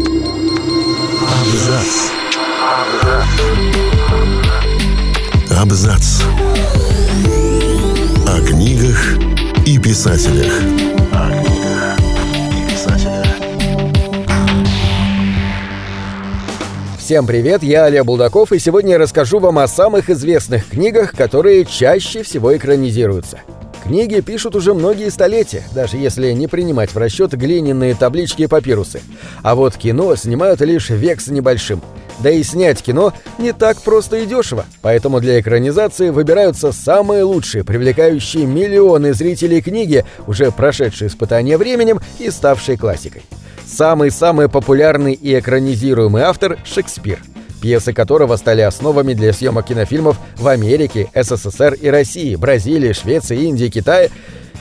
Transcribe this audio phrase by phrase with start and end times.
[0.00, 1.92] Абзац.
[5.50, 6.22] Абзац.
[8.26, 9.18] О книгах
[9.66, 10.52] и писателях.
[11.12, 11.98] О книгах
[12.50, 13.26] и писателях.
[16.98, 21.66] Всем привет, я Олег Булдаков, и сегодня я расскажу вам о самых известных книгах, которые
[21.66, 23.40] чаще всего экранизируются.
[23.82, 29.00] Книги пишут уже многие столетия, даже если не принимать в расчет глиняные таблички и папирусы.
[29.42, 31.82] А вот кино снимают лишь век с небольшим.
[32.20, 37.64] Да и снять кино не так просто и дешево, поэтому для экранизации выбираются самые лучшие,
[37.64, 43.22] привлекающие миллионы зрителей книги, уже прошедшие испытания временем и ставшие классикой.
[43.66, 47.20] Самый-самый популярный и экранизируемый автор– Шекспир–
[47.60, 53.68] пьесы которого стали основами для съемок кинофильмов в Америке, СССР и России, Бразилии, Швеции, Индии,
[53.68, 54.10] Китае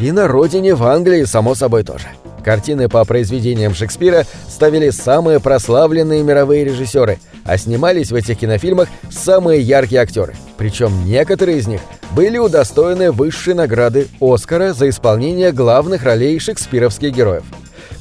[0.00, 2.06] и на родине в Англии, само собой, тоже.
[2.44, 9.60] Картины по произведениям Шекспира ставили самые прославленные мировые режиссеры, а снимались в этих кинофильмах самые
[9.62, 10.36] яркие актеры.
[10.56, 11.80] Причем некоторые из них
[12.12, 17.42] были удостоены высшей награды Оскара за исполнение главных ролей шекспировских героев.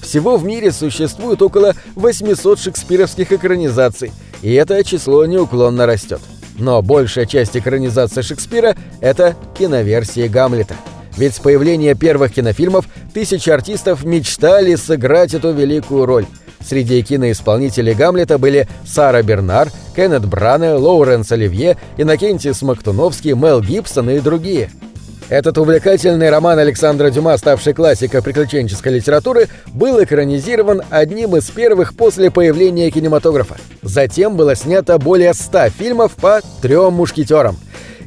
[0.02, 4.12] Всего в мире существует около 800 шекспировских экранизаций,
[4.46, 6.22] и это число неуклонно растет.
[6.60, 10.76] Но большая часть экранизации Шекспира— это киноверсии Гамлета.
[11.18, 16.28] Ведь с появления первых кинофильмов тысячи артистов мечтали сыграть эту великую роль.
[16.64, 24.20] Среди киноисполнителей Гамлета были Сара Бернар, Кеннет Бране, Лоуренс Оливье, Иннокентий Смоктуновский, Мел Гибсон и
[24.20, 24.70] другие—
[25.30, 32.30] этот увлекательный роман Александра Дюма, ставший классикой приключенческой литературы, был экранизирован одним из первых после
[32.30, 33.56] появления кинематографа.
[33.82, 37.58] Затем было снято более ста фильмов по трем мушкетерам.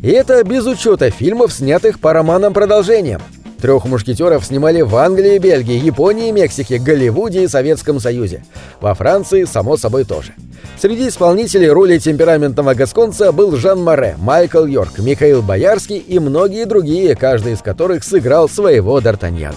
[0.01, 3.21] И это без учета фильмов, снятых по романам-продолжениям.
[3.61, 8.45] Трех мушкетеров снимали в Англии, Бельгии, Японии, Мексике, Голливуде и Советском Союзе.
[8.81, 10.33] Во Франции, само собой, тоже.
[10.81, 17.17] Среди исполнителей роли темпераментного гасконца был Жан Море, Майкл Йорк, Михаил Боярский и многие другие,
[17.17, 19.57] каждый из которых сыграл своего Д'Артаньяна.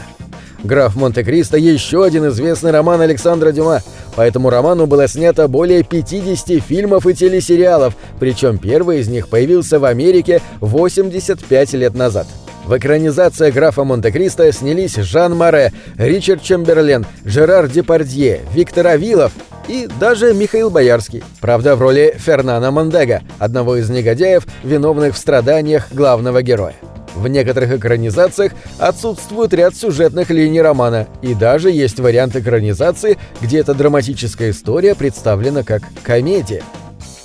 [0.64, 3.82] «Граф Монте-Кристо»— еще один известный роман Александра Дюма.
[4.16, 9.80] По этому роману было снято более 50 фильмов и телесериалов, причем первый из них появился
[9.80, 12.28] в Америке 85 лет назад.
[12.72, 19.34] В экранизации графа Монте-Кристо снялись Жан Море, Ричард Чемберлен, Жерар Депардье, Виктор Авилов
[19.68, 25.92] и даже Михаил Боярский, правда в роли Фернана Мондега, одного из негодяев, виновных в страданиях
[25.92, 26.76] главного героя.
[27.14, 33.74] В некоторых экранизациях отсутствует ряд сюжетных линий романа, и даже есть вариант экранизации, где эта
[33.74, 36.64] драматическая история представлена как комедия.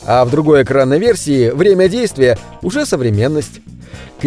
[0.04, 3.60] А в другой экранной версии время действия уже современность.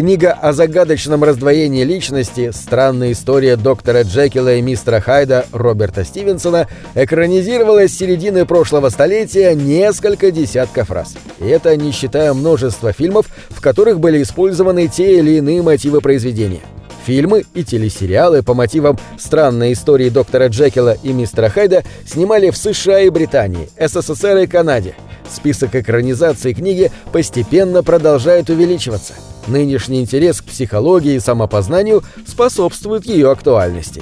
[0.00, 7.92] Книга о загадочном раздвоении личности «Странная история доктора Джекила и мистера Хайда» Роберта Стивенсона экранизировалась
[7.92, 11.16] с середины прошлого столетия несколько десятков раз.
[11.38, 16.62] И это не считая множества фильмов, в которых были использованы те или иные мотивы произведения.
[17.04, 23.00] Фильмы и телесериалы по мотивам странной истории доктора Джекила и мистера Хайда снимали в США
[23.00, 24.94] и Британии, СССР и Канаде.
[25.30, 29.12] Список экранизаций книги постепенно продолжает увеличиваться–
[29.50, 34.00] Нынешний интерес к психологии и самопознанию способствует ее актуальности.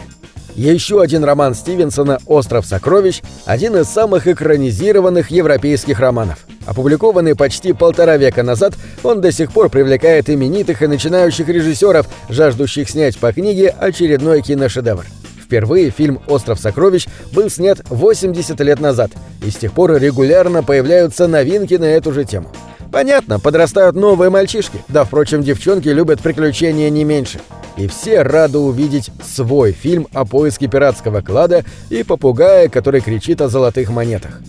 [0.55, 6.45] Еще один роман Стивенсона «Остров сокровищ»— один из самых экранизированных европейских романов.
[6.67, 12.91] Опубликованный почти полтора века назад, он до сих пор привлекает именитых и начинающих режиссеров, жаждущих
[12.91, 15.07] снять по книге очередной киношедевр.
[15.43, 21.27] Впервые фильм «Остров сокровищ» был снят 80 лет назад, и с тех пор регулярно появляются
[21.27, 22.53] новинки на эту же тему.
[22.91, 27.41] Понятно, подрастают новые мальчишки, да, впрочем, девчонки любят приключения не меньше.
[27.77, 33.49] И все рады увидеть свой фильм о поиске пиратского клада и попугая, который кричит о
[33.49, 34.41] золотых монетах.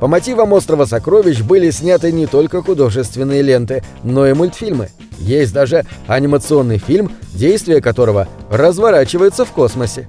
[0.00, 4.90] По мотивам «Острова сокровищ» были сняты не только художественные ленты, но и мультфильмы.
[5.18, 10.06] Есть даже анимационный фильм, действие которого разворачивается в космосе.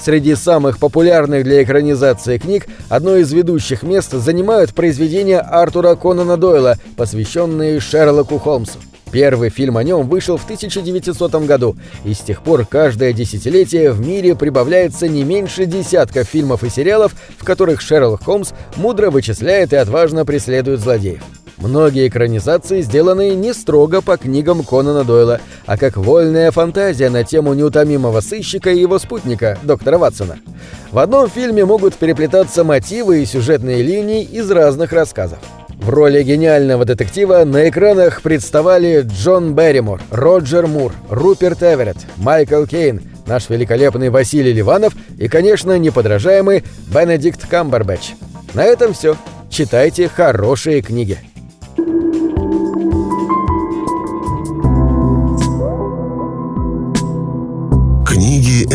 [0.00, 6.76] Среди самых популярных для экранизации книг одно из ведущих мест занимают произведения Артура Конана Дойла,
[6.96, 8.78] посвященные Шерлоку Холмсу.
[9.12, 14.00] Первый фильм о нем вышел в 1900 году, и с тех пор каждое десятилетие в
[14.00, 19.76] мире прибавляется не меньше десятка фильмов и сериалов, в которых Шерлок Холмс мудро вычисляет и
[19.76, 21.22] отважно преследует злодеев.
[21.60, 27.52] Многие экранизации сделаны не строго по книгам Конана Дойла, а как вольная фантазия на тему
[27.52, 30.38] неутомимого сыщика и его спутника, доктора Ватсона.
[30.90, 35.38] В одном фильме могут переплетаться мотивы и сюжетные линии из разных рассказов.
[35.80, 43.02] В роли гениального детектива на экранах представали Джон Берримор, Роджер Мур, Руперт Эверетт, Майкл Кейн,
[43.26, 48.12] наш великолепный Василий Ливанов и, конечно, неподражаемый Бенедикт Камбербэтч.
[48.54, 49.16] На этом все.
[49.48, 51.18] Читайте хорошие книги.